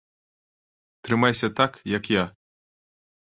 [1.07, 2.23] Трымайся так, як я!